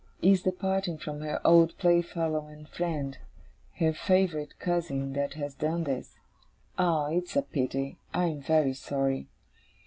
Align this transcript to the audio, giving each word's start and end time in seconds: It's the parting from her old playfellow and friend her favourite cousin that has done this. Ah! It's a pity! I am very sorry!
It's 0.19 0.41
the 0.41 0.51
parting 0.51 0.97
from 0.97 1.21
her 1.21 1.39
old 1.45 1.77
playfellow 1.77 2.47
and 2.47 2.67
friend 2.67 3.19
her 3.75 3.93
favourite 3.93 4.57
cousin 4.57 5.13
that 5.13 5.35
has 5.35 5.53
done 5.53 5.83
this. 5.83 6.15
Ah! 6.75 7.09
It's 7.11 7.35
a 7.35 7.43
pity! 7.43 7.99
I 8.11 8.25
am 8.25 8.41
very 8.41 8.73
sorry! 8.73 9.27